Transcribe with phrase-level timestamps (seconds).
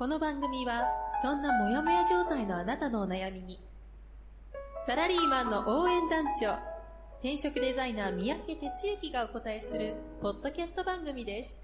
[0.00, 0.84] この番組は
[1.20, 3.60] そんなモヤモヤ状態のあなたのお悩みに
[4.86, 6.54] サラリーマンの応援団長
[7.18, 11.60] 転職デザイナー三宅哲之がお答えするポッドキャスト番組です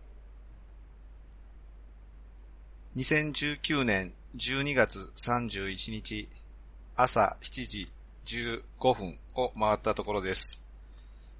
[2.97, 6.29] 2019年12月31日
[6.95, 7.89] 朝7時
[8.27, 10.63] 15分を回ったところです。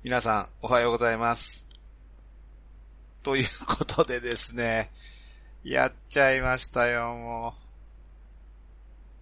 [0.03, 1.67] 皆さんおはようございます。
[3.23, 4.91] ということでですね、
[5.69, 7.53] やっちゃいましたよ、もう。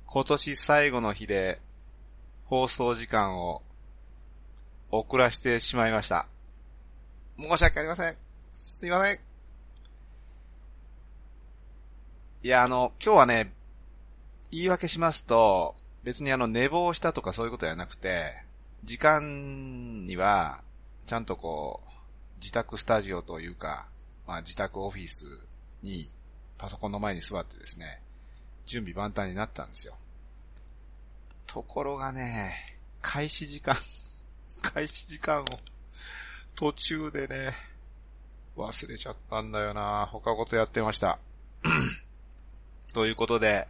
[0.04, 1.58] 今年最後の日で
[2.44, 3.62] 放送時間を
[4.90, 6.26] 遅らせてしまいました。
[7.38, 8.16] 申し訳ありません。
[8.52, 9.18] すいません。
[12.42, 13.50] いや、あの、今日はね、
[14.50, 18.34] 言い訳しますと、別にあの、寝坊したとかそういうことじゃなくて、
[18.84, 20.60] 時間には、
[21.06, 21.90] ちゃんとこう、
[22.38, 23.88] 自宅スタジオというか、
[24.26, 25.24] まあ自宅オフィス
[25.82, 26.10] に、
[26.64, 28.00] パソコンの前に座ってですね、
[28.64, 29.96] 準備万端になったんですよ。
[31.46, 32.54] ところがね、
[33.02, 33.76] 開始時間、
[34.72, 35.44] 開始時間を、
[36.54, 37.52] 途中でね、
[38.56, 41.18] 忘れちゃったんだよな他ことやってました。
[42.94, 43.68] ということで、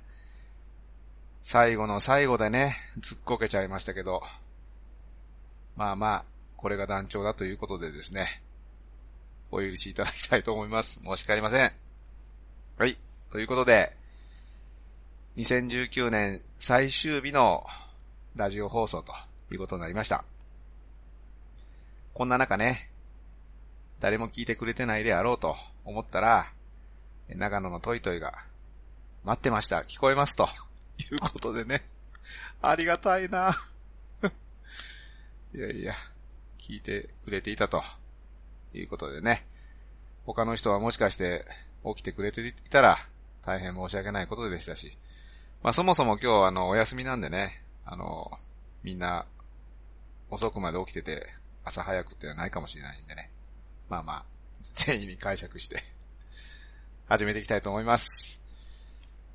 [1.42, 4.23] 最後の最後でね、ずっこけちゃいましたけど、
[5.75, 6.25] まあまあ、
[6.56, 8.41] これが団長だということでですね、
[9.51, 11.01] お許しいただきたいと思います。
[11.03, 11.83] 申し訳ありません。
[12.77, 12.97] はい。
[13.30, 13.97] ということで、
[15.36, 17.64] 2019年最終日の
[18.34, 19.12] ラジオ放送と
[19.53, 20.25] いうことになりました。
[22.14, 22.91] こんな中ね、
[24.00, 25.55] 誰も聞いてくれてないであろうと
[25.85, 26.46] 思ったら、
[27.29, 28.35] 長野のトイトイが、
[29.23, 29.83] 待ってました。
[29.83, 30.48] 聞こえますと。
[30.98, 31.89] いうことでね。
[32.61, 33.55] ありがたいな。
[35.55, 35.95] いやいや、
[36.58, 37.85] 聞いてくれていたと。
[38.74, 39.46] いうことでね。
[40.27, 41.45] 他の人はもしかして
[41.84, 42.98] 起きてくれていたら
[43.45, 44.96] 大変申し訳ないことでしたし。
[45.62, 48.30] まあそもそも今日あのお休みなんでね、あの、
[48.83, 49.27] みんな
[50.30, 51.28] 遅くまで起きてて
[51.64, 53.30] 朝早くってのはないかもしれないんでね。
[53.89, 54.24] まあまあ、
[54.61, 55.77] 善意に解釈して
[57.06, 58.42] 始めていきたいと思います。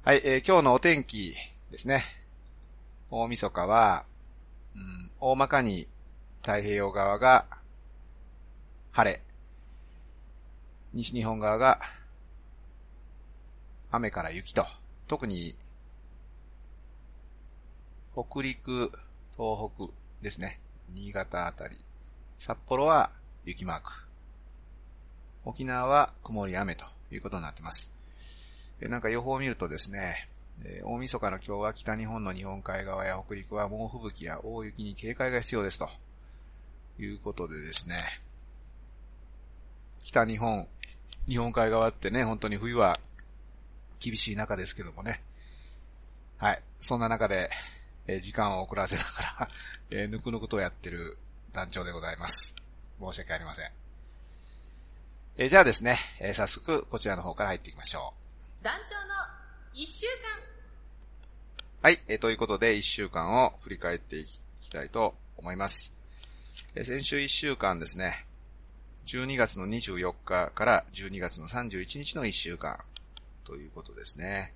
[0.04, 1.34] はい、えー今日のお天気
[1.72, 2.04] ですね。
[3.12, 4.06] 大晦日は、
[4.76, 5.88] うん、大まかに
[6.42, 7.46] 太平洋側が
[8.92, 9.22] 晴れ、
[10.94, 11.80] 西日本側が
[13.92, 14.66] 雨から雪と、
[15.08, 15.56] 特に
[18.14, 18.92] 北陸、
[19.38, 20.60] 東北ですね。
[20.90, 21.78] 新潟あたり。
[22.38, 23.12] 札幌は
[23.46, 23.92] 雪マーク。
[25.46, 27.92] 沖縄は曇り雨ということになってます。
[28.82, 30.28] なんか予報を見るとですね、
[30.64, 35.90] え大晦日の今日は北日本の日本海側や北陸は猛吹雪や大雪に警戒が必要ですと。
[37.00, 38.04] いうことでですね、
[40.04, 40.68] 北日本、
[41.28, 43.00] 日本海側ってね、本当に冬は
[44.00, 45.22] 厳しい中ですけどもね。
[46.38, 46.64] はい。
[46.80, 47.50] そんな中で、
[48.08, 49.50] えー時間を遅らせながら、
[49.92, 51.18] えーぬくぬくとやってる
[51.52, 52.56] 団長でございます。
[53.00, 53.72] 申し訳ありません。
[55.38, 58.14] えーじゃあですね、えー早速こちらの方から入っていきましょ
[58.62, 58.64] う。
[58.64, 59.14] 団長の
[59.74, 60.40] 一週間
[61.82, 65.94] はい、えーということで、1週間を振り返っていきたいと思います。
[66.76, 68.26] えー先週1週間ですね、
[69.06, 72.80] 12月の24日から12月の31日の1週間
[73.50, 74.54] ということですね。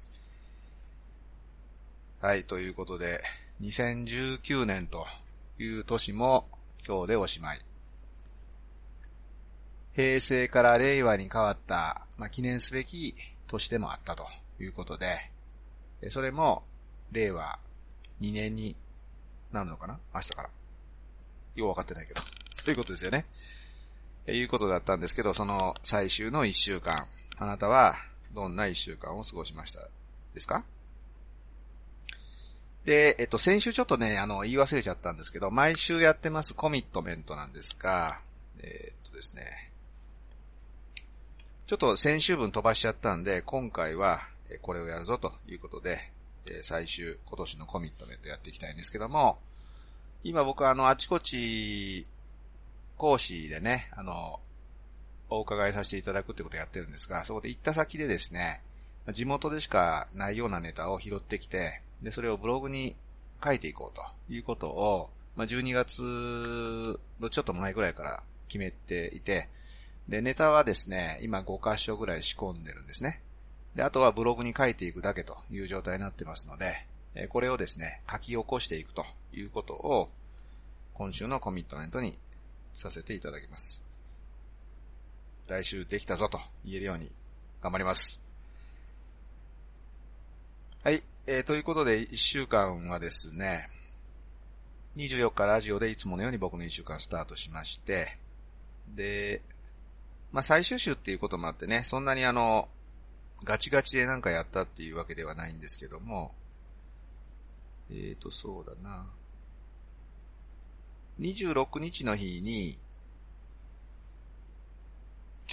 [2.22, 3.24] はい、ということで、
[3.60, 5.08] 2019年と
[5.58, 6.46] いう年も
[6.88, 7.62] 今日でおしまい。
[9.94, 13.16] 平成から令和に変わった、まあ、記念すべき
[13.48, 14.28] 年でもあったと
[14.60, 15.32] いうことで、
[16.04, 16.62] えそれも
[17.12, 17.58] 令和
[18.22, 18.76] 2年に
[19.52, 20.00] なるのかな？
[20.14, 20.50] 明日から。
[21.56, 22.22] よう分かってないけど。
[22.64, 23.26] ということですよね。
[24.28, 27.08] えいうことだったんですけど、その最終の1週間、
[27.38, 27.96] あなたは
[28.34, 29.82] どんな1週間を過ごしました
[30.34, 30.64] ですか？
[32.86, 38.20] で、えっと、先週ちょっとね、あの、言い忘れちゃったんですけど、毎週やってますコミットメントなんですが、
[38.60, 39.72] えーっとですね、
[41.66, 44.20] ちょっと先週分飛ばしちゃったんで、今回は
[44.62, 46.12] これをやるぞということで、
[46.46, 49.40] え最終、今年のコミットメントやっていきたいんですけども、
[50.26, 52.06] 今僕はあの、あちこち、
[52.98, 54.42] 講師でね、あの、
[55.38, 58.62] お伺いさせていただくってことをやってるんですが、そこで行った先でですね、
[59.12, 62.96] 地元でしかないようなネタを拾ってきて、で、それをブログに
[63.44, 64.04] 書いていこうと
[64.34, 66.02] いうことを、まあ、12月
[67.20, 69.50] のちょっと前ぐらいから決めていて、
[70.08, 73.22] で、ネタはですね、今5箇所ぐらい仕込んでるんですね。
[73.76, 80.10] で、あとはブログに書いていくだけという状態になってますので、これをですね、書き起こしていくということを、
[80.94, 82.20] 今週のコミットメントに
[82.74, 83.84] させていただきます。
[85.48, 87.12] 来週できたぞと言えるように
[87.62, 88.22] 頑張ります。
[90.84, 91.04] はい。
[91.28, 93.70] えー、ということで、1週間はですね、
[94.96, 98.18] 24日ラジオでいつものように僕の1週間スタートしまして、
[98.94, 99.42] で、
[100.32, 102.68] まあ、最終週っていうこともあってね、そんなにあの、
[103.46, 106.34] ガチガチでなんかやったっていうわけではないんですけども、
[107.92, 109.06] えーと、そうだな。
[111.20, 112.78] 26日の日に、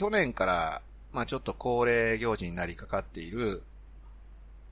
[0.00, 0.80] 去年から、
[1.12, 3.62] まあちょっと恒例行事になりかかっている、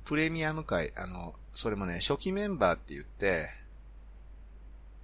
[0.07, 3.51] プレミアム会、あの、それもね、初期メンバーって言って、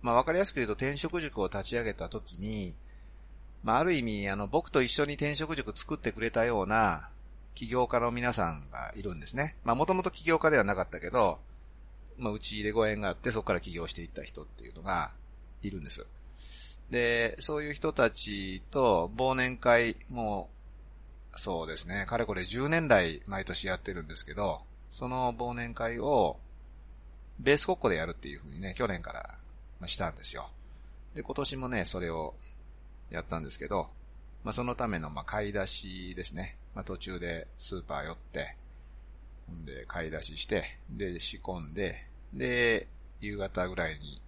[0.00, 2.74] まあわかりやすく言うと転職塾を立ち上げた時に、
[3.62, 7.10] まあある意味、あの、僕と一緒に転職塾作ってくれたような
[7.54, 9.56] 起業家の皆さんがいるんですね。
[9.62, 11.38] まあもともと起業家ではなかったけど、
[12.16, 15.10] まあうちでご縁があってそこから起業していった人っていうのが
[15.60, 16.06] いるんです。
[16.90, 20.50] で、そういう人たちと忘年会も、
[21.36, 26.38] そうですね、かれこれ10年来毎年やってるんですけど、その忘年会を
[27.40, 30.50] ベース国庫でやるっていうふうにね、去年からしたんですよ。
[31.14, 32.34] で、今年もね、それを
[33.10, 33.88] やったんですけど、
[34.44, 36.56] まあ、そのための、ま、買い出しですね。
[36.74, 38.56] まあ、途中でスーパー寄って、
[39.64, 42.88] で、買い出しして、で、仕込んで、で、
[43.20, 44.20] 夕方ぐらいに、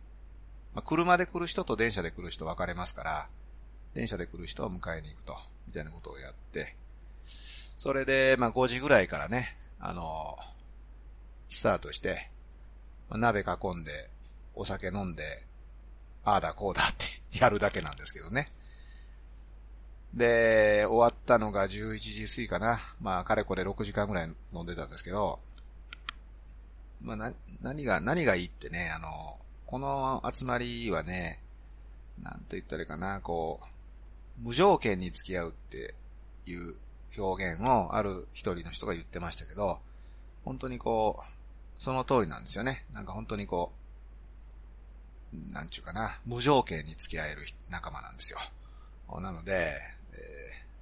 [0.76, 3.28] まあ、車で来る人と電車で来る人分かれますから、
[3.94, 5.34] 電車で来る人を迎えに行くと、
[5.67, 6.76] みたいなことをやって、
[7.78, 10.37] それで、まあ、5時ぐらいからね、あの
[11.49, 12.28] スタートして、
[13.08, 14.11] まあ、鍋囲んで、
[14.55, 15.44] お酒飲んで、
[16.25, 17.06] ああだこうだって
[17.40, 18.44] やるだけなんですけどね。
[20.12, 22.81] で、終わったのが11時過ぎかな。
[23.00, 25.40] まあ、かれこれ6時間ぐらい飲んでたんですけど、
[27.00, 27.32] まあ、な、
[27.62, 31.40] 何が、何がいいってね、あの、この集まりはね、
[32.22, 33.60] なんと言ったらいいかな、こ
[34.40, 35.94] う、無条件に付き合うって
[36.46, 36.76] いう
[37.18, 39.80] 表現をある一人の人が言ってましたけど、
[40.44, 41.24] 本当にこう、
[41.78, 42.84] その通りなんですよね。
[42.92, 43.72] なんか本当にこ
[45.34, 48.38] う、なんちゅうかな、無条件に付き合える仲間なんですよ。
[49.20, 49.76] なので、
[50.12, 50.18] えー、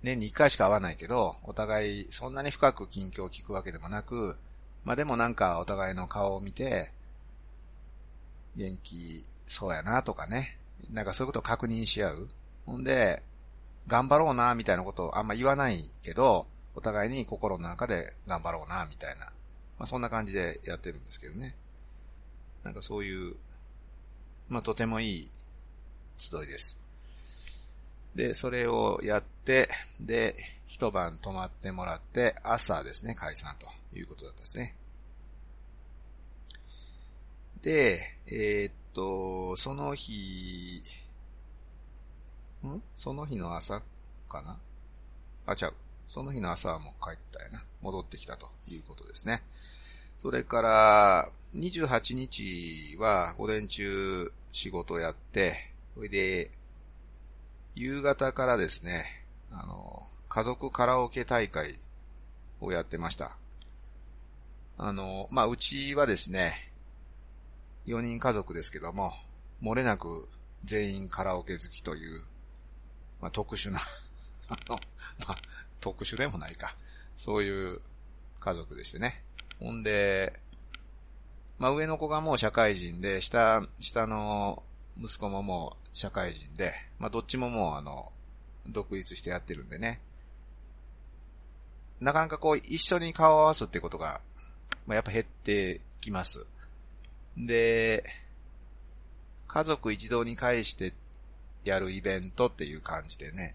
[0.03, 4.37] 年に一回しか会わないけど、お互いそんなに深く近況を聞くわけでもなく、
[4.85, 6.93] まあでもなんかお互いの顔を見て、
[8.57, 10.59] 元気そうやなとかね、
[10.91, 12.29] なんかそういうことを確認し合う。
[12.67, 13.23] ほんで、
[13.87, 19.27] 頑張ろうなみたいなことをあんま言わないけど、お互いに心の中で頑張ろうなみたいな。
[19.79, 21.55] まあそんな感じでやってるんですけどね。
[22.63, 23.37] なんかそういう、
[24.49, 25.31] まあとてもいい
[26.19, 26.79] 集いです。
[28.15, 29.69] で、それをやって、
[30.01, 30.37] で、
[30.67, 33.67] 一晩泊まってもらって、朝ですね、解散と
[33.97, 34.75] いうことだったですね。
[37.65, 40.83] で、えー、っと、その日、
[42.63, 42.83] ん？
[42.95, 43.81] その日の朝
[44.29, 44.59] かな？
[45.47, 45.75] あ、ちゃう。
[46.07, 47.65] その日の朝はもう帰ったやな。
[47.81, 49.43] 戻ってきたということですね。
[50.19, 56.51] それから、28日は午前中仕事やって、それで、
[57.75, 61.79] 夕方からですね、あの、家族カラオケ大会
[62.61, 63.39] をやってました。
[64.77, 66.74] あの、まあ、うちはですね、
[67.87, 69.13] 4人家族ですけども、
[69.63, 70.29] 漏れなく
[70.65, 72.23] 全員カラオケ好きという、
[73.21, 73.79] まあ、特殊な、
[74.69, 74.77] ま
[75.29, 75.37] あ、
[75.81, 76.77] 特殊でもないか。
[77.17, 77.81] そういう
[78.41, 79.23] 家族でしてね。
[79.61, 80.41] ほんで、
[81.59, 84.63] まあ、上の子がもう社会人で、下、下の
[84.97, 88.13] 息子ももう社会人で、まあ、どっちももうあの、
[88.67, 90.01] 独立してやってるんでね。
[92.01, 94.21] なかなかこう、一緒に顔を合わすってことが、
[94.87, 96.47] まあ、やっぱ減ってきます。
[97.37, 98.05] で、
[99.49, 100.93] 家族一堂に会して
[101.65, 103.55] やるイベントっていう感じでね。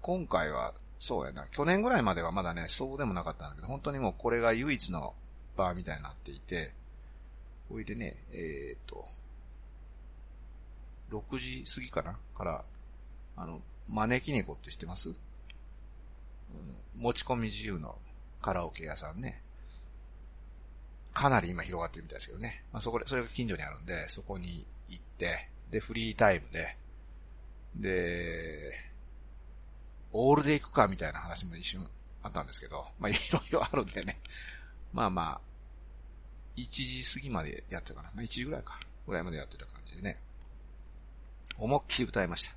[0.00, 1.46] 今回は、そうやな。
[1.48, 5.14] 去年ぐらいまではまだね、そうでもなかったんだけど、本当にもうこれが唯一の
[5.56, 6.72] バーみたいになっていて、
[7.68, 9.04] ほいでね、えー、っと、
[11.10, 12.18] 6時過ぎかな？
[12.36, 12.64] から、
[13.36, 15.16] あの、招き猫って知ってます、うん、
[16.96, 17.96] 持ち込み自由の
[18.42, 19.42] カラオケ屋さんね。
[21.16, 22.62] かなり今広がってるみたいですけどね。
[22.74, 26.76] まあ、そこで、それが近所にあるんで、そこに行って、で、フリータイムで、
[27.74, 28.74] で、
[30.12, 31.88] オールで行くかみたいな話も一瞬
[32.22, 34.20] あったんですけど、まあ、いろいろあるんでね。
[34.92, 35.40] まあまあ、
[36.56, 38.10] 1時過ぎまでやってたかな。
[38.14, 38.78] まあ、1時ぐらいか。
[39.06, 40.18] ぐらいまでやってた感じでね。
[41.56, 42.52] 思いっきり歌いました。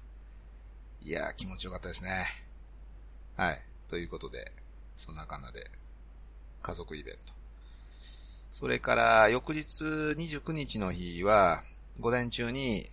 [1.01, 2.25] いやー気持ちよかったですね。
[3.37, 3.61] はい。
[3.87, 4.51] ということで、
[4.97, 5.71] そんな感じで、
[6.61, 7.38] 家族イベント。
[8.51, 11.61] それから、翌日29日の日は、
[11.99, 12.87] 午前中に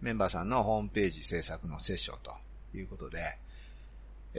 [0.00, 2.34] メンバーさんのホームページ制作のセッションと
[2.76, 3.38] いうことで、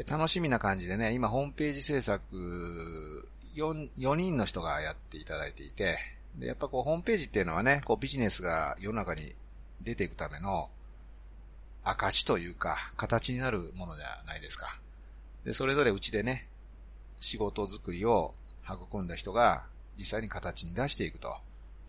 [0.08, 5.98] 楽しみな感じでね、今ホームページ制作4、4人の人がやっていただいていて、
[6.36, 9.34] で、やっぱこうホームページっていうのはね、こうビジネスが世の中に
[9.82, 10.70] 出ていくための
[11.84, 14.80] 赤字というか、形になるものじゃないですか。
[15.46, 16.48] で、それぞれうちでね、
[17.20, 18.34] 仕事作りを
[18.66, 19.64] 育んだ人が
[19.98, 21.36] 実際に形に出していくと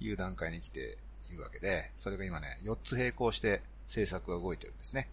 [0.00, 0.99] いう段階に来て
[1.30, 5.08] いるわけで、それが今ね、4つ並行して制作が動いてるんですね。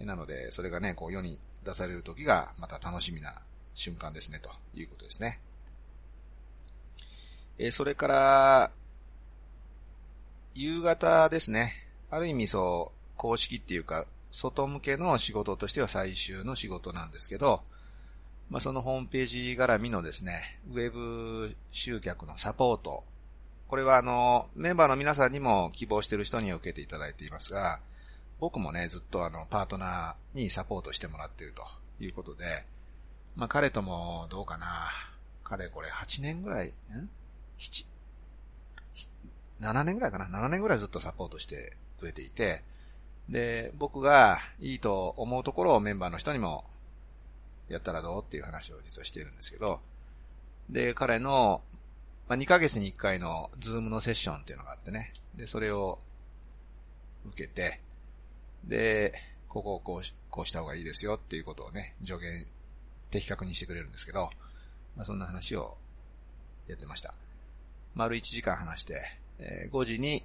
[0.00, 3.34] なので、それがね、こう世に出される時がまた楽しみな
[3.74, 5.40] 瞬間ですね、ということですね。
[7.58, 8.70] えそれから、
[10.54, 11.72] 夕方ですね。
[12.10, 17.62] ある意味そう、公式っていうか、外向けの仕事としては最終の仕事なんですけど、
[18.50, 23.02] まあ、そのホームページ絡みのですね、ウェブ集客のサポート。
[23.68, 27.80] これはあの、メンバーの皆さんにも希望している人に受けていただいていますが、
[28.38, 31.64] 僕もね、ずっとあの、パートナーにサポートしてもらっていると
[31.98, 32.64] いうことで、
[33.34, 34.90] まあ、彼ともどうかな。
[35.42, 36.72] 彼これ8年ぐらい、ん
[37.58, 37.84] ?7、
[39.60, 42.62] 7年ぐらいかな ?7 年ぐらいずっとサポートしてくれていて、
[43.28, 46.64] で、僕がいいと思うところをメンバーの人にも
[47.68, 49.80] やったらどうっていう話を実はしているんですけど、
[50.70, 51.62] で、彼の、
[52.28, 55.98] まあ、2ヶ月に1回のズームのセッションっていうのがあってね、で、それを
[57.26, 57.80] 受けて、
[58.64, 59.14] で、
[59.48, 62.46] ここをこうこうした方がいいですよっていうことをね、助言、
[63.10, 64.30] 的確にしてくれるんですけど、
[64.96, 65.76] まあ、そんな話を
[66.68, 67.14] やってました。
[67.94, 69.02] 丸1時間話して、
[69.38, 70.22] えー、5時に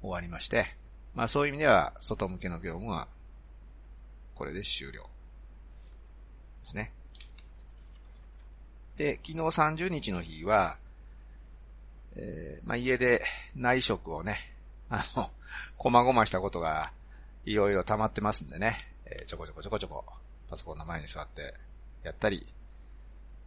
[0.00, 0.76] 終わりまして、
[1.14, 3.08] まあそういう意味では、外向けの業務は、
[4.34, 5.08] これで終了。
[6.66, 6.90] ですね。
[8.96, 10.76] で、昨日30日の日は、
[12.16, 13.22] えー、まあ家で
[13.54, 14.36] 内職をね、
[14.90, 15.30] あの、
[15.76, 16.90] こまごましたことが
[17.44, 20.04] いろいろ溜まってますんでね、えー、ちょこちょこちょこちょこ、
[20.50, 21.54] パソコンの前に座って
[22.02, 22.46] やったり、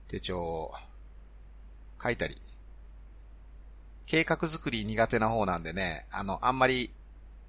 [0.07, 0.73] 手帳を
[2.01, 2.37] 書いたり、
[4.05, 6.89] 計画作り苦手な方なんでね、あの、あんまり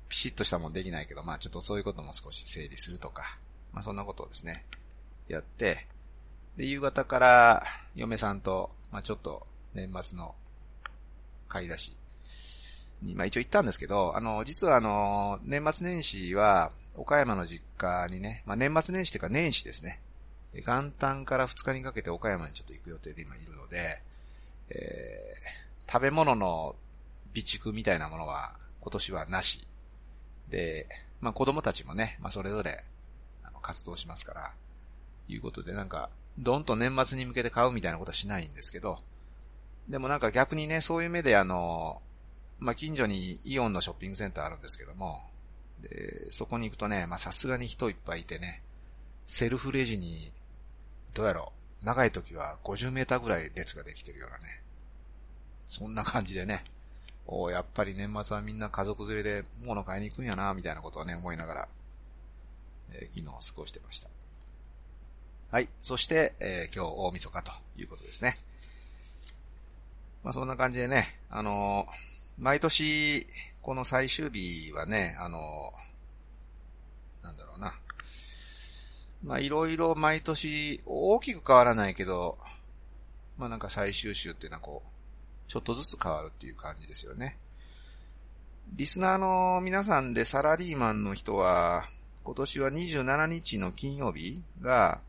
[0.08, 3.38] ピシッとしたもんできないけど、まあちょっとそういうことも少し整理するとか、
[3.72, 4.64] まあそんなことをですね、
[5.32, 5.86] やって、
[6.56, 7.62] で、夕方から
[7.94, 10.34] 嫁さんと、まあちょっと年末の
[11.48, 11.96] 買い出し
[13.02, 20.00] に、まあ一応行ったんですけど、あの、実はあの、年末年始は、岡山の実家にね、まあ年末年始っていうか年始ですね。
[20.52, 24.02] 元旦から2日にかけて岡山にちょっと行く予定で今いるので、
[24.70, 26.74] えー、食べ物の
[27.32, 29.66] 備蓄みたいなものは今年はなし。
[30.48, 30.88] で、
[31.20, 32.84] まあ子供たちもね、まあそれぞれ、
[33.44, 34.52] あの、活動しますから、
[35.30, 38.98] いうことでなんか、どんと年末に向けて買うみたいなことはしないんですけど、
[39.88, 42.00] でもなんか逆にね、そういう目であの、
[42.58, 45.22] まあ近所にイオンのショッピングセンターあるんですけども、
[45.82, 48.62] で、そこに行くとね、まさすがに人いっぱいいてね、
[49.26, 50.32] セルフレジに、
[51.14, 54.60] どうやろう、長い時は50メーターぐらい列ができてるようなね、
[55.66, 56.64] そんな感じでね、
[57.26, 61.68] おやっぱり年末はみんな家族連れで物買いに行くんやな、みたいなことをね、思いながら、
[62.92, 64.08] えー、昨日過ごしてました。
[65.50, 65.68] はい。
[65.82, 68.36] そして、えー、今日大晦日ということですね。
[70.22, 73.26] まあそんな感じでね、あのー、毎年、
[73.60, 77.74] この最終日はね、あのー、なんだろうな。
[79.24, 82.38] まあいろいろ毎年大きく変わらないけど、
[83.36, 87.36] まあなんか最終週っていうのはこう、ちょっとずつ変わるっていう感じですよね。
[88.74, 91.88] リスナーの皆さんでサラリーマンの人は、
[92.22, 95.00] 今年は27日の金曜日が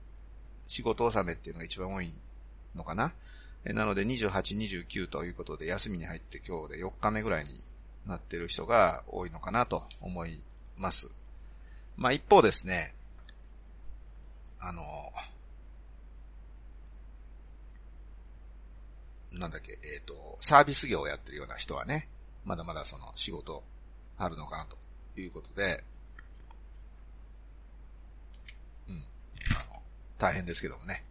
[0.72, 2.14] 仕事納めっていうのが一番多い
[2.76, 3.14] のかな？
[3.66, 4.30] なので28、
[4.82, 7.62] 29ということで休みに入って今日で4日目ぐらいに
[8.08, 10.42] なってる人が多いのかなと思い
[10.78, 11.10] ます。
[11.98, 12.94] まあ一方ですね、
[14.62, 14.82] あの、
[19.34, 22.08] なんだっけ、えっ、ー、と、サービス業をやってるような人はね、
[22.46, 23.62] まだまだその仕事
[24.18, 24.78] あるのかなと
[25.20, 25.84] いうことで、
[28.88, 29.04] うん、
[29.56, 29.82] あの、
[30.22, 31.04] 大変ですけどもね、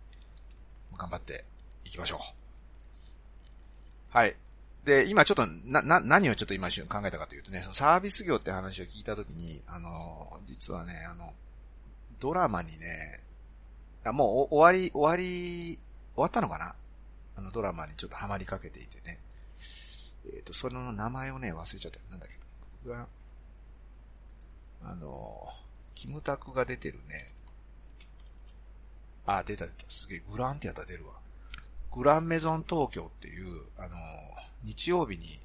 [0.97, 1.45] 頑張って
[1.85, 2.19] いきましょ
[4.13, 4.17] う。
[4.17, 4.37] はい。
[4.85, 11.35] で、今ちょっと、な、な、何をちょっと今一瞬考えたかというとね、そのサービス業って話を聞いたときに、あの、実はね、あの、
[12.21, 13.21] ドラマにね、
[14.05, 15.79] あもう終わり、終わり、
[16.15, 16.75] 終わったのかな？
[17.37, 19.19] あのドラマにちょっとハマりかけていてね。
[20.27, 21.99] えっ、と、それの名前をね、忘れちゃった。
[22.11, 22.37] なんだっけ。
[22.85, 23.09] グラン、
[24.85, 25.49] あの、
[25.95, 27.33] キムタクが出てるね。
[29.27, 29.85] あ、出た出た。
[29.89, 31.13] すげえ、グランってやったら出るわ。
[31.93, 33.97] グランメゾン東京っていう、あの、
[34.65, 35.41] 日曜日に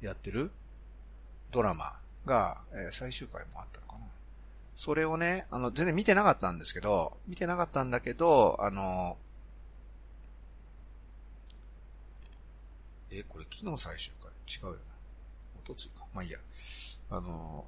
[0.00, 0.50] やってる
[1.50, 1.96] ドラマ
[2.26, 4.06] が、えー、最終回もあったのかな。
[4.74, 9.16] それをね、あの、全然見てなかったんですけど、見てなかったんだけど、あの、
[13.10, 14.32] え、これ昨日最終回？
[14.48, 14.78] 違うよな。
[15.62, 16.04] おとついか。
[16.14, 16.38] まあいいや。
[17.10, 17.66] あの、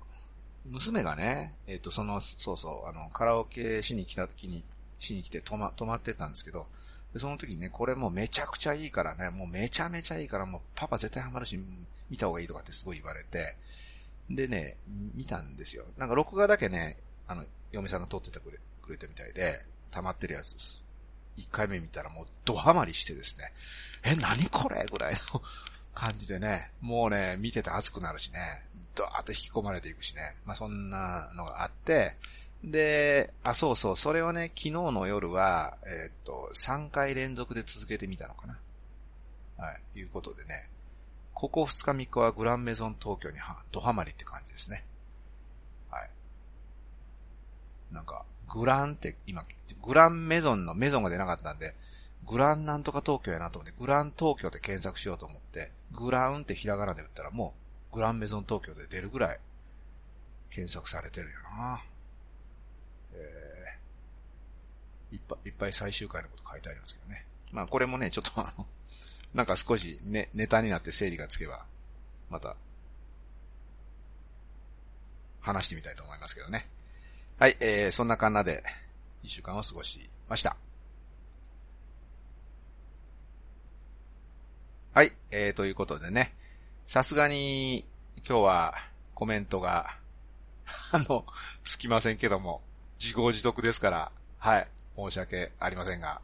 [0.65, 4.65] 娘がね、えっ、ー、と、その、そうそう、あの、カラオケしに来た時に、
[4.99, 6.67] しに来て泊ま、泊まってたんですけど、
[7.13, 11.59] で、その時にね、これもうめちゃくちゃいいからね、もうめちゃめちゃいいから、もうパパ絶対ハマるし、
[12.11, 13.57] 見た方がいいとかってすごい言われて、
[14.31, 14.77] でね、
[15.15, 15.85] 見たんですよ。
[15.97, 16.97] なんか録画だけね、
[17.27, 20.85] あの、嫁さんが撮っててくれ、くれたみたいで、溜まってるやつです。
[21.37, 23.53] 一回目見たらもうドハマりしてですね、
[24.05, 25.43] え、何これぐらいの
[25.95, 32.17] 感じでね、もうね、見てて熱くなるしね、ドーッと引き込まれていくしね、まあそんなのがあって、
[32.71, 38.59] で、あ、そうそう、それをね、昨日の夜は、えー、っと、3回連続で続けてみたのかな。
[39.59, 40.69] はい、いうことでね、
[41.35, 44.85] ここ2日3日はグランメゾン東京には、ドハマりって感じですね。
[45.91, 46.11] はい。
[47.93, 49.45] なんか、グランって今、
[49.87, 51.75] グランメゾンのメゾンが出なかったんで、
[52.27, 57.55] グランなんとか東京やなと思って、グラン東京って検索しようと思って、グランってひらがなで打ったらも
[57.93, 59.41] う、グランメゾン東京で出るぐらい、
[60.49, 61.83] 検索されてるよな。
[63.15, 67.27] えー、いっぱい、いっぱい最終回のこと書いてありますけどね。
[67.53, 68.67] まあこれもね、ちょっとあの、
[69.33, 71.65] なんか少しね、ネタになって整理がつけば、
[72.31, 72.57] また、
[75.41, 76.69] 話してみたいと思いますけどね。
[77.39, 78.65] はい、えー、そんな感じで、
[79.23, 80.57] 一週間を過ごしました。
[84.93, 86.35] はい、えー、ということでね、
[86.87, 87.85] さすがに
[88.19, 88.75] 今日は
[89.15, 89.99] コメントが、
[90.93, 91.27] あの、
[91.63, 92.63] つきませんけども、
[93.01, 96.21] 自業自得ですから、はい、申し訳ありませんが、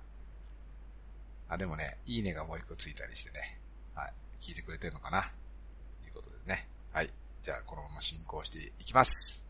[1.48, 3.58] あ、でもね、いいねがもう一個ついたりしてね、
[3.94, 5.22] はい、聞いてくれてるのかな、
[6.02, 7.10] ということでね、はい、
[7.42, 9.44] じゃあこのまま進行していきます。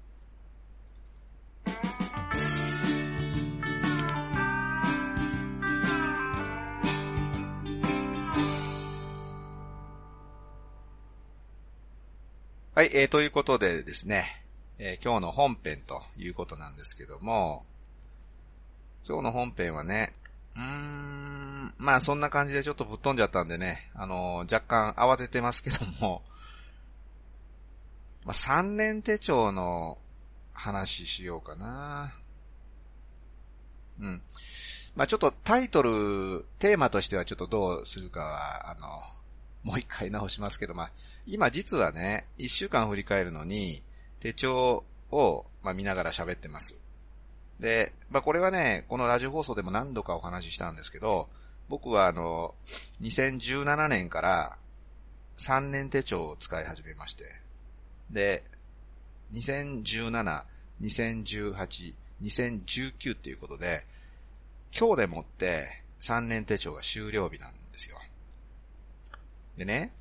[12.80, 14.24] はい、えー、ということでですね、
[14.78, 17.66] えー、今日の本編ということなんですけども、
[19.06, 20.12] 今日の本編はね、
[20.56, 26.22] うーん、まあそんな感じでちょっとぶっ飛んじゃったんでね、あのー、若干慌ててますけども、
[28.24, 29.98] まあ3年手帳の
[30.52, 32.14] 話しようかな。
[34.00, 34.22] うん。
[34.94, 39.02] まあちょっとタイトル、テーマとしてはちょっとどうするかは、あの、
[39.62, 40.90] もう一回直しますけど、まあ、
[41.26, 43.82] 今実はね、一週間振り返るのに、
[44.18, 46.76] 手帳を、まあ、見ながら喋ってます。
[47.60, 51.28] で、まあ、これはね、このラジオ放送でも何度かお話ししたんですけど、
[51.68, 52.54] 僕はあの、
[53.02, 54.56] 2017年から
[55.36, 57.24] 3年手帳を使い始めまして、
[58.10, 58.42] で、
[59.34, 60.42] 2017、
[60.80, 63.84] 2018、2019っていうことで、
[64.76, 67.98] 今日でもって3年手帳が終了日なんですよ。
[69.58, 69.92] でね、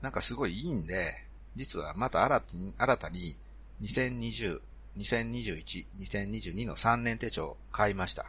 [0.00, 1.24] なんかすごいいいんで、
[1.56, 3.36] 実はまた新たに、新たに
[3.82, 4.60] 2020、
[4.96, 8.26] 2021、2022の3年手帳買いました。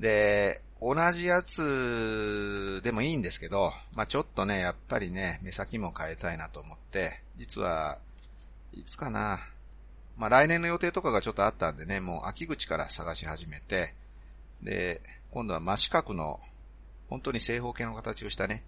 [0.00, 7.98] で、同じやつでもいいんですけど、まあちょっとね、やっぱりね、目先も変えたいなと思って、実は、
[8.72, 9.38] いつかな、
[10.16, 13.94] まあ来年の予定とかがちょっとあったんでね、もう秋口から探し始めて、
[14.62, 16.40] で、今度は真四角の
[17.08, 18.64] 本当に正方形の形をしたね、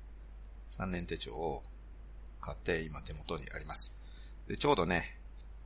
[0.78, 1.62] 3年手帳を
[2.40, 3.94] 買って今手元にあります。
[4.46, 5.13] で、ちょうどね、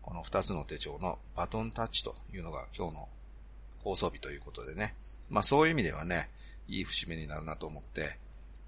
[0.08, 3.08] この2つの手帳のバトンタッチというのが今日の
[3.84, 4.94] 放送日ということでね、
[5.28, 6.30] まあそういう意味ではね、
[6.66, 8.16] いい節目になるなと思って、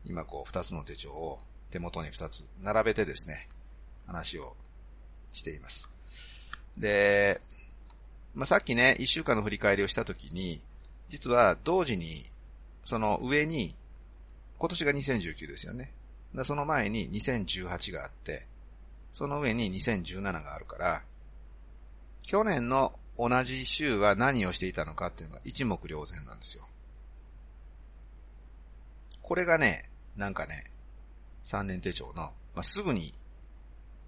[0.05, 1.39] 今こう2つの手帳を
[1.71, 3.49] 手元に2つ並べてですね、
[4.07, 4.55] 話を
[5.33, 5.89] しています。
[6.77, 7.41] で、
[8.35, 10.61] まあさっきね、1週間の振り返りをしたときに、
[11.09, 12.27] 実は同時に、
[12.85, 13.75] その上に
[14.59, 15.91] 今年が2019ですよね。
[16.45, 18.47] その前に2018があって、
[19.15, 21.03] その上に2017があるから、
[22.23, 26.67] 去年の同じ週は何をしていたのかっていうのが一目瞭然なんですよ。
[29.23, 30.65] これがね、なんかね、
[31.45, 33.13] 3年手帳の、まあ、すぐに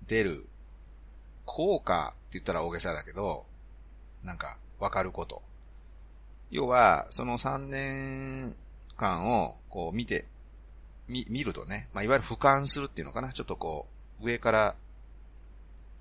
[0.07, 0.47] 出る
[1.45, 3.45] 効果って言ったら大げさだけど、
[4.25, 5.43] なんかわかること。
[6.51, 8.55] 要は、その3年
[8.97, 10.27] 間をこう見て
[11.09, 13.33] 見、見るとね、まあ、いわゆる俯瞰するっていうのかな。
[13.33, 13.87] ちょっとこ
[14.21, 14.75] う、上から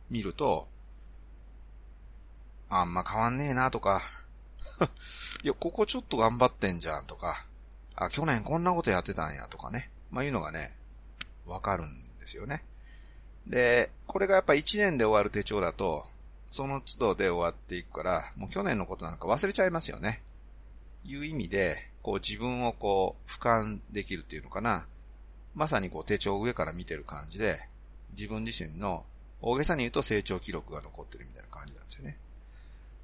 [0.10, 0.68] 見ると、
[2.74, 4.02] あんま変わんねえなとか、
[5.44, 7.46] いや、ここちょっと頑張ってんじゃんとか、
[7.96, 9.92] あ、去年こんなことやってたんやとかね。
[10.10, 10.74] まあ、いうのがね、
[11.46, 12.64] わかるんですよね。
[13.46, 16.08] で、これがやっぱ1年で終わる手帳だと、
[16.50, 20.24] その都度で終わっていくから、もう去年のことなんか忘れちゃいますよね。
[21.04, 24.88] いう意味で、こう自分をこう、俯瞰できるっていうのかな。
[25.56, 27.68] まさにこう手帳を上から見てる感じで、
[28.14, 29.06] 自分自身の
[29.42, 32.18] 大げさに言うと成長記録が残ってるみたいな感じなんですよね。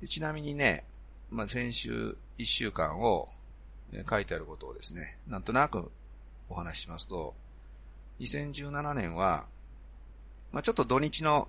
[0.02, 0.84] でちなみにね、
[1.30, 3.30] まあ、先週1週間を
[4.10, 5.92] 書いてあることをですね、なんとなく
[6.50, 7.34] お話ししますと、
[8.20, 9.46] 2017年は、
[10.52, 11.48] まあ、ちょっと土日の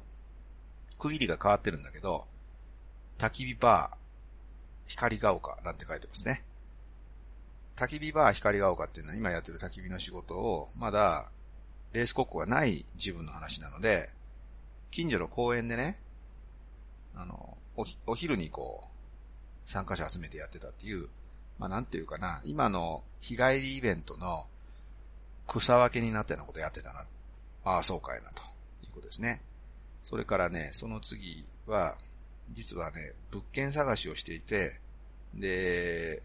[0.98, 2.24] 区切りが変わってるんだけど、
[3.18, 6.44] 焚き火バー、光が丘なんて書いてますね。
[7.76, 11.30] 焚き火バー光が丘っていうのは今やってる焚き火の仕事を、まだ、
[11.92, 14.10] レース国庫がない自分の話なので、
[14.90, 15.98] 近所の公園でね、
[17.14, 17.57] あの、
[18.06, 21.08] お昼にこう、参加者集めてやってたっていう、
[21.58, 24.46] まあなんていうかな、今の日帰りイベントの
[25.46, 27.04] 草分けになったようなことやってたな。
[27.64, 28.42] ああ、そうかいな、と
[28.84, 29.42] いうことですね。
[30.02, 31.96] それからね、その次は、
[32.52, 34.80] 実はね、物件探しをしていて、
[35.34, 36.22] で、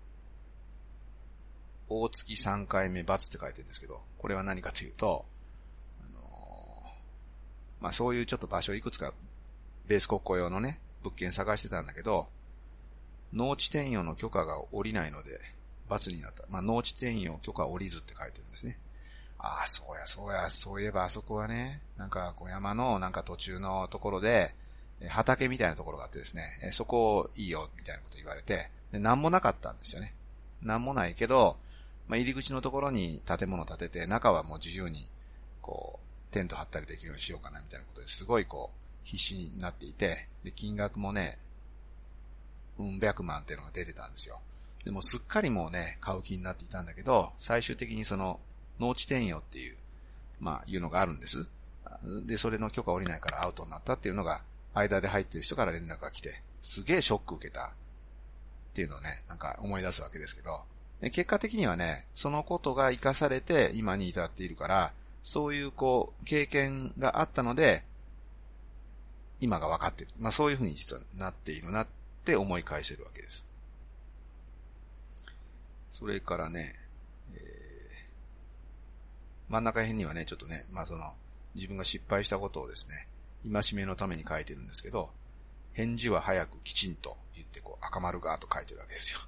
[1.89, 5.25] 大月3回目罰って書いてるんですけど、これは何かというと、
[6.01, 9.13] あのー、まあ、そういうちょっと場所いくつか、
[9.85, 12.27] ベース国庫用のね、物件探してたんだけど、
[13.33, 15.39] 農地転用の許可が下りないので、
[15.89, 16.43] 罰になった。
[16.49, 18.77] まあ、農地転用許可下りずって書いてるんですね。
[19.39, 24.55] ああ、そうや、そうや、そういえばあそこはね、なんか、こう山のなんか途中のところで、
[25.09, 30.13] 畑みたいなところがあってですね、そこいいよ、みたいなこと言われて、で、なんもなかったんですよね。
[30.61, 31.57] なんもないけど、
[32.07, 35.09] まあ、入り口のところに建物建てて、中はもう自由に、
[35.61, 41.37] こう、テント張ったりできるようにしようかな、みたいなことですごいこう、必死になっていて、で、金額もね、
[42.77, 44.39] うん百万っていうのが出てたんですよ。
[44.83, 48.39] でもすっかりもうね、買う気になっていたんだけど、最終的にその、
[48.79, 49.77] 農地転用っていう、
[50.39, 51.45] まあ、いうのがあるんです。
[52.25, 54.41] で、それの許可下りないからアウトになったっていうのが、
[54.73, 57.69] 間で入ってる人から連絡が来て、すげえショック受けたっ
[58.73, 60.63] ていうのをね、なんか思い出すわけですけど、
[61.01, 67.83] 結果的にはね、そのことが活かされて今に至っているから、そういうこう、経験があったので、
[69.43, 70.11] 今が分かってる。
[70.17, 71.87] まあそういうふうに実はなっているなっ
[72.23, 73.45] て思い返せるわけです。
[75.91, 76.73] それからね、
[77.35, 77.63] えー
[79.49, 81.13] 真ん中辺にはね、ちょっとね、まあその、
[81.55, 83.07] 自分が失敗したことをですね、
[83.51, 85.11] 戒めのために書いてるんですけど、
[85.73, 89.19] 返事は早くきちんと言ってこう、赤丸がーと書いてるわけですよ。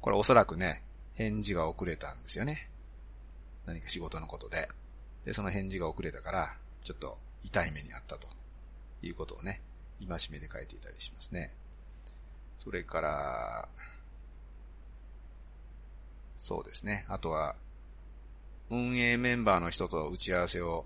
[0.00, 0.82] これおそらくね、
[1.14, 2.68] 返事が遅れたんですよね。
[3.66, 4.68] 何か仕事のことで。
[5.24, 8.28] で、その返事が遅れたから、ちょっと痛い目にあったと
[9.04, 9.60] いうことをね、
[10.00, 11.52] 戒めで書いていたりしますね。
[12.56, 13.68] それから、
[16.36, 17.04] そうですね。
[17.08, 17.56] あとは、
[18.70, 20.84] 運営メンバーの人と打ち合わせを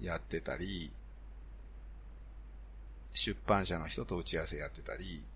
[0.00, 0.92] やってたり、
[3.12, 5.26] 出版社の人と打ち合わせやってたり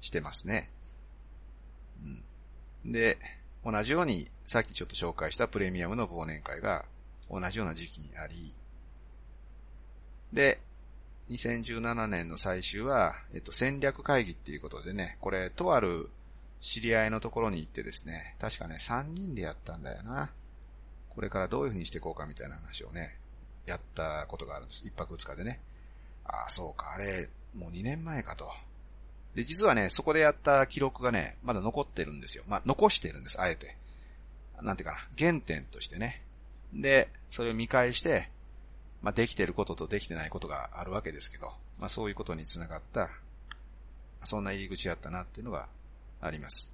[0.00, 0.70] してますね。
[2.84, 2.92] うん。
[2.92, 3.18] で、
[3.64, 6.84] 同じように、さっきちょっと紹介したプレミアムの忘年会が
[7.30, 8.54] 同じような時期にあり、
[10.32, 10.60] で、
[11.30, 16.10] 2017年の最終は、えっと、戦略会議っていうことでね、これ、とある
[16.60, 20.30] 知り合いのところに行ってですね、確かね、3人でやったんだよな。
[21.10, 23.18] これからどういう風にしていこうかみたいな話をね、
[23.66, 24.86] やったことがあるんです。
[24.86, 25.60] 一泊二日でね。
[26.24, 28.50] ああ、そうか、あれ、もう2年前かと。
[29.34, 32.44] で、実はね、そこでやった記録がね、まだ残ってるんですよ。
[32.48, 33.76] まあ、残してるんです、あえて。
[34.62, 36.22] なんていうかな、原点としてね。
[36.72, 38.30] で、それを見返して、
[39.02, 43.08] まあ、できてることとできてないことがあるわけですけど、まあ、そういうことにつながった、
[44.24, 45.68] そんな入り口やったなっていうのが
[46.20, 46.70] あります。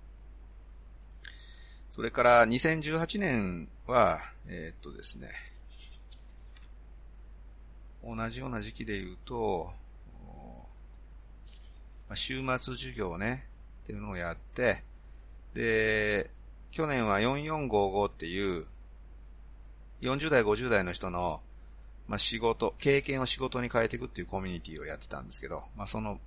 [1.91, 5.29] それから2018年は、えー、っとですね、
[8.03, 9.73] 同じような時期で言うと、
[12.15, 13.47] 週末授業ね、
[13.85, 14.83] っていうのをやって、
[15.55, 16.31] で、
[16.71, 18.67] 去年は4455っていう、
[20.01, 21.41] 40代、50代の人の、
[22.09, 26.21] まあ、仕事、経験を仕事に変えていくっていうコミュニティをやってたんですけど、まあ、その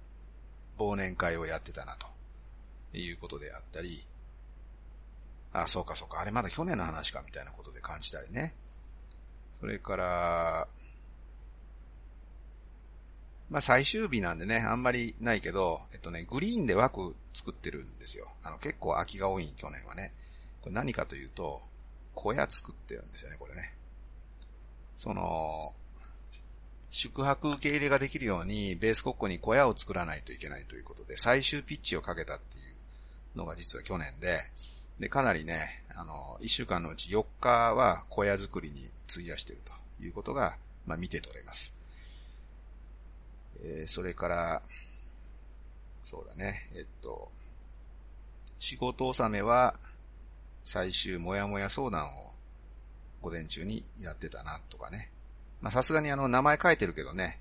[0.78, 4.06] 忘年会をやってたなということであったり、
[5.54, 8.54] あ、そうかそうか、あれまだ去年の話かみたいなことで感じたりね。
[9.60, 10.68] それから、
[13.50, 18.28] まあ最終日なんでね、あんまりないけど、えっとね、グリーンで枠作ってるんですよ。
[18.44, 20.14] あの結構空きが多い去年はね。
[20.62, 21.62] これ何かというと、
[22.14, 23.74] 小屋作ってるんですよね、これね。
[24.98, 25.74] その、
[26.90, 32.62] 宿泊受け入れができるように、ベース国庫に小屋を作らないといけないということで、最終ピッチをかけたってい
[33.36, 34.42] うのが実は去年で、
[35.00, 39.62] で、かなりね、あの、1週間のうち4日は小屋作りに費やしている
[39.98, 40.58] ということが、
[40.88, 41.76] まあ見て取れます。
[43.62, 44.62] えー、それから、
[46.04, 47.30] そうだね、えっと、
[48.60, 49.76] 仕事納めは、
[50.64, 52.34] 最終もやもや相談を
[53.22, 55.12] 午前中にやってたなとかね。
[55.62, 57.40] まさすがにあの名前書いてるけどね、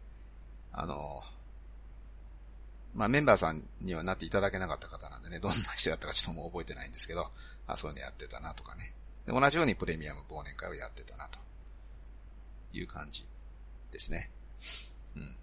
[0.72, 1.20] あの、
[2.94, 7.30] まあメンバーさんにはなっていただけなかった方なんでね、どんな人やったかちょっともう覚えてないんですけど、
[7.66, 8.94] あそういうのやってたなとかね。
[9.26, 11.38] で同じようにプレミアム忘年会をやってたなと
[12.72, 13.26] いう感じ
[13.90, 14.30] ですね。
[15.16, 15.36] うん。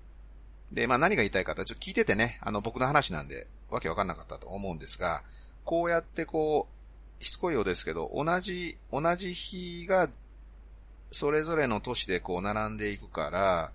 [0.72, 5.24] で、まあ何が言いたいかと、ちょっと聞いててね、あの僕の話なんで、わけわかんなかったと思うんですが、
[5.63, 6.67] こうやってこ
[7.19, 10.10] う、しつこいようですけど、同じ、同じ日が、
[11.13, 13.71] それぞれの都市でこう並んでいくから、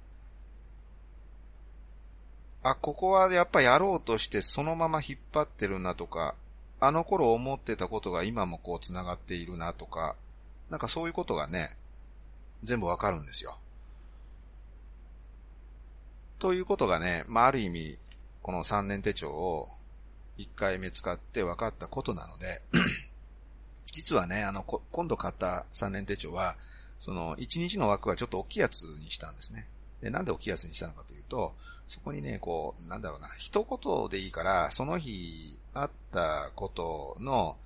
[2.64, 6.34] あ、ここはやっぱやろうとしてそのまま引っ張ってるなとか、
[6.80, 10.16] あの頃思ってたことが今もこう繋がっているなとか、
[10.68, 11.76] なんかそういうことがね、
[12.64, 13.58] 全部わかるんですよ。
[16.40, 17.98] ということがね、まあ、ある意味、
[18.42, 19.68] この3年手帳を
[20.38, 22.62] 1回目使って分かったことなので
[23.86, 26.56] 実はね、あの、今度買った3年手帳は、
[26.98, 29.68] その、1日の枠はちょっと大きいやつにしたんですね。
[30.00, 31.54] で、なんで大きいやつにしたのかというと、
[31.86, 37.56] そこにね、こう、なんだろうな、一言でいいから、その日あったことの、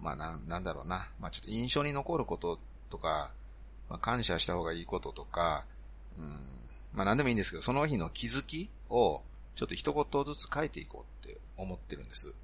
[0.00, 2.58] まあな、なんだろうな、まあちょっと印象に残ること
[2.90, 3.30] とか、
[3.88, 5.64] まあ感謝した方がいいこととか、
[6.18, 6.38] うん、
[6.92, 9.22] まあなんでもいいんですけど、その日の気づきを、
[9.54, 12.34] ちょっと一言ずつ書いていこうって思ってるんです。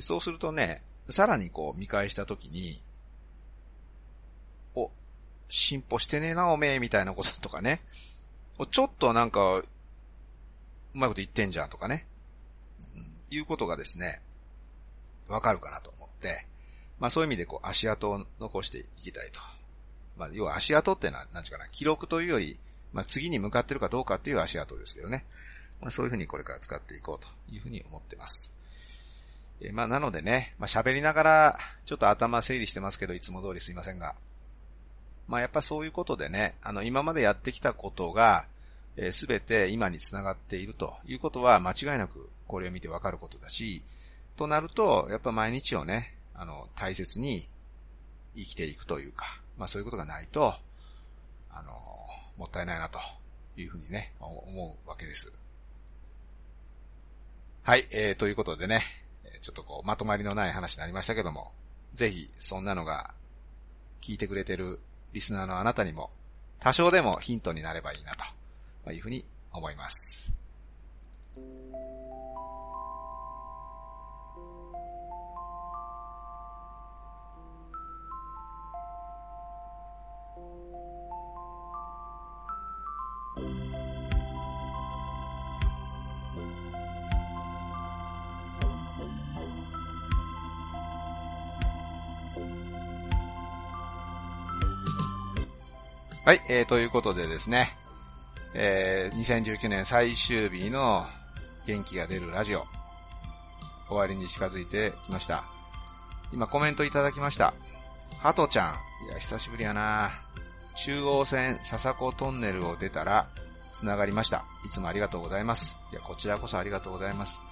[0.00, 2.80] そうするとね、さらにこう見返したときに、
[5.48, 7.80] 進歩してねえなおめえみたいなこととかね、
[8.70, 9.64] ちょっとなんか、う
[10.94, 12.06] まいこと言ってんじゃんとかね、
[13.30, 14.20] いうことがですね、
[15.28, 16.46] わかるかなと思って、
[16.98, 19.40] まあそういう意味でこう足跡を残していきたいと。
[20.16, 22.58] まあ要は足跡ってのは、なんちゅうかな、記録というより、
[22.92, 25.24] まあ次に向かってるかどうかっていう足跡ですよね。
[25.84, 28.52] まあ、そういうふうにこれから使っていこうというふうに思ってます。
[29.60, 34.14] えー、まあ、なのでね、まあ、喋りながら、ちょっと頭整理してますけど、いつも通りすいませんが。
[35.28, 38.46] まあ、やっぱそういうことでね、あの、今までやってきたことが、
[38.96, 43.82] えす、べて今につながっているということは、間違いなくこれを見てわかることだし、
[44.36, 47.48] となると、やっぱ毎日をね、あの、大切に
[48.36, 50.54] 生きていくというか、まあそういうことがないと、
[51.50, 51.72] あの、
[52.36, 52.98] もったいないなと
[53.56, 55.32] いうふうにね、思うわけです。
[57.62, 58.82] はい、えー、ということでね、
[59.40, 61.52] ちょっとこう、まとまりのない話になりましたけども、
[61.92, 63.14] ぜひ、そんなのが、
[64.00, 64.80] 聞いてくれてる
[65.14, 66.10] リスナーのあなたにも、
[66.58, 68.14] 多少でもヒントになればいいな
[68.84, 70.34] というふうに思います。
[96.24, 97.68] はい、えー、ということでですね、
[98.54, 101.04] えー、2019年最終日の
[101.66, 102.64] 元気が出るラジオ、
[103.88, 105.44] 終わりに近づいてきました。
[106.32, 107.52] 今コメントいただきました。
[108.20, 108.74] ハトちゃん。
[109.10, 110.12] いや、久しぶりやな
[110.76, 113.28] 中央線笹子トンネルを出たら、
[113.74, 114.46] 繋がりました。
[114.64, 115.76] いつもありがとうございます。
[115.92, 117.42] いや、こちらこそありがとうございます。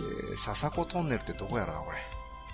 [0.00, 1.98] えー、笹子トンネルってどこやろな、これ。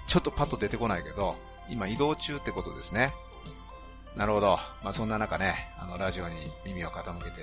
[0.07, 1.35] ちょっとパッと出てこないけど、
[1.71, 3.14] 今移動中ってことですね。
[4.16, 4.59] なるほど。
[4.83, 7.42] まあ、そんな中ね、あの、ラジオに耳を傾けて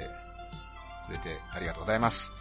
[1.07, 2.33] くれてありがとうございます。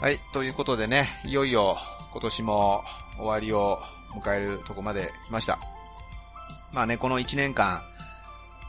[0.00, 1.76] はい、ということでね、いよいよ
[2.12, 2.84] 今年も
[3.16, 3.80] 終わりを
[4.14, 5.58] 迎えるとこまで来ました。
[6.72, 7.82] まあね、この1年間、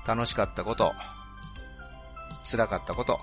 [0.05, 0.93] 楽しかったこと、
[2.43, 3.19] 辛かったこと、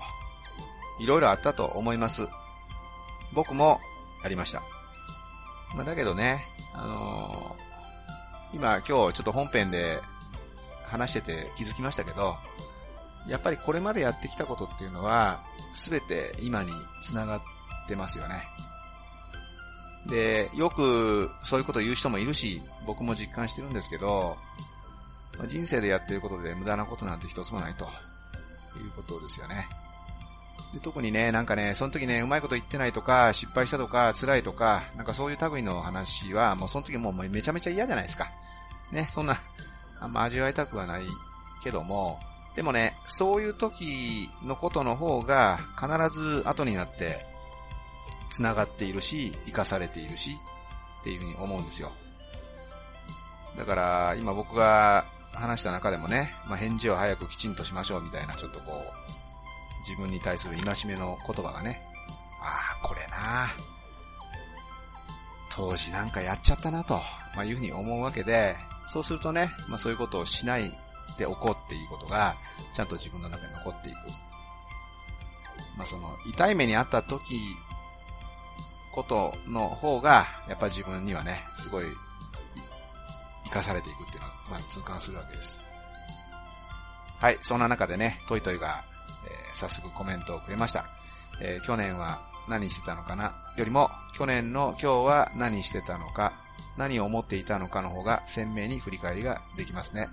[0.99, 2.27] いろいろあったと思います。
[3.33, 3.79] 僕も
[4.23, 4.61] ありました。
[5.75, 7.70] まあ、だけどね、あのー、
[8.53, 10.01] 今今日ちょっと本編で
[10.85, 12.35] 話してて気づきましたけど、
[13.27, 15.41] やっぱりこれまでやってきたことっていうのは、
[15.73, 17.41] すべて今に繋がっ
[17.87, 18.43] てますよね。
[20.07, 24.37] で、よくそういうこと言う人もいるし、僕も実感してるんですけど、
[25.47, 27.87] 人生でやってることで無駄なことなんて一つもないとい
[28.85, 29.67] うことですよね。
[30.73, 38.27] で特にね、なんかね、その時ね、うまいこと言ってないとか、失敗したとか、辛いとか、なんかそういう類の話は、もうその時もうめちゃめちゃ嫌じゃないですか。
[38.91, 39.35] ね、そんな、
[39.99, 41.03] あんま味わいたくはない
[41.63, 42.19] けども、
[42.55, 45.87] でもね、そういう時のことの方が必
[46.19, 47.25] ず後になって
[48.29, 50.31] 繋がっているし、生かされているし、
[51.01, 51.91] っていうふうに思うんですよ。
[53.57, 59.20] だから、今僕が話した中でもね、まあ、返事を早くきちんとしましょうみたいな、ちょっとこう、
[59.87, 61.81] 自分に対する戒めの言葉がね、
[62.41, 63.47] ああ、これな
[65.51, 66.95] 当時なんかやっちゃったなと、
[67.35, 68.55] まあ、いうふうに思うわけで、
[68.87, 70.71] そうするとね、まあ、そういうことをしない
[71.17, 72.35] でおこうっていうことが、
[72.73, 73.97] ちゃんと自分の中に残っていく。
[75.77, 77.39] まあ、その、痛い目にあった時、
[78.91, 81.85] ことの方が、やっぱ自分にはね、すごい、
[83.45, 85.61] 生かされていくっていうのは、まあ、痛感するわけです。
[87.19, 88.83] はい、そんな中でね、トイトイが、
[89.53, 90.85] 早速コメントをくれました。
[91.41, 93.33] えー、去年は何してたのかな？
[93.57, 96.33] よりも、去年の今日は何してたのか、
[96.77, 100.07] 何を思っていたのかの方が鮮明に振り返りができますね。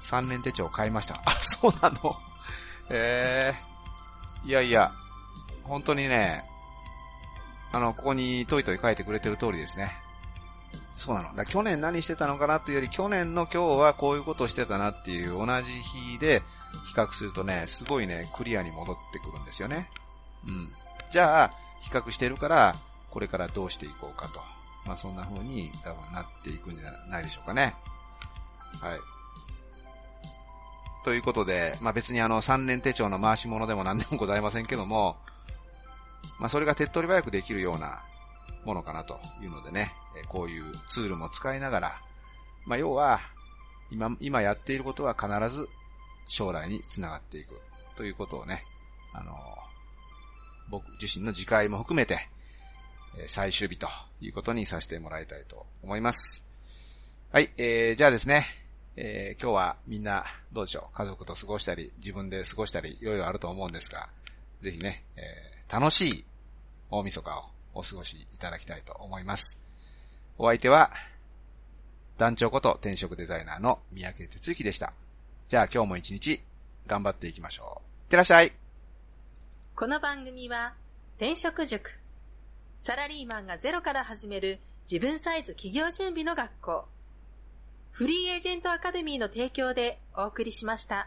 [0.00, 1.22] 3年手帳買いました。
[1.24, 2.12] あ、そうなの？
[2.90, 3.52] え
[4.44, 4.92] えー、いやいや、
[5.64, 6.44] 本当にね、
[7.72, 9.90] あの、ここにトイトイ書いてくれてる通りですね。
[10.96, 11.34] そうなの。
[11.34, 16.42] だ去年何してたのかなっていうより、去年の今日はこういうことをしてたなっていう同じ日で
[16.86, 19.88] 比較するとね、すごいね、クリアに戻ってくるんですよね。
[20.46, 20.72] うん。
[21.10, 22.74] じゃあ、比較してるから、
[23.10, 24.40] これからどうしていこうかと。
[24.86, 27.74] まあそんな風に多分なっていくんじゃないでしょうかね。
[28.80, 29.00] はい。
[31.04, 35.16] ということで、まあ別にあの3年手帳の回し物でも何でもございませんけども、
[36.38, 38.00] まあそれが手っ取り早くできるような
[38.66, 39.92] ものかなというのでね、
[40.28, 42.00] こういうツールも使いながら、
[42.66, 43.20] まあ要は、
[43.90, 45.68] 今、今やっていることは必ず
[46.26, 47.60] 将来につながっていく
[47.96, 48.64] ということをね、
[49.14, 49.32] あの、
[50.68, 52.28] 僕自身の次回も含めて、
[53.28, 53.88] 最終日と
[54.20, 56.44] いうことにさせてもらいたいと思います。
[57.32, 58.44] はい、えー、じゃあですね、
[58.96, 60.96] えー、今日はみんなどうでしょう？
[60.96, 64.08] 家族と過ごしたり、自分で過ごしたり、いろいろあると思うんですが、
[64.60, 66.24] ぜひね、えー、楽しい
[66.90, 67.44] 大晦日を
[67.76, 69.60] お過ごしいただきたいと思います。
[70.38, 70.90] お相手は、
[72.18, 74.92] 団長こと転職デザイナーの三宅哲之でした。
[75.48, 76.40] じゃあ今日も一日
[76.86, 77.82] 頑張っていきましょう。
[78.04, 78.52] いってらっしゃい。
[79.74, 80.74] この番組は、
[81.18, 81.92] 転職塾。
[82.80, 84.58] サラリーマンがゼロから始める
[84.90, 86.84] 自分サイズ企業準備の学校。
[87.90, 91.04] フリーエージェントアカデミーの提供でお送りしました。